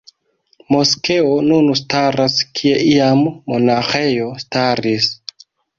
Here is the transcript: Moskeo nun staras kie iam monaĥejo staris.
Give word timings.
Moskeo 0.75 1.35
nun 1.49 1.69
staras 1.81 2.39
kie 2.61 2.81
iam 2.95 3.25
monaĥejo 3.53 4.35
staris. 4.47 5.17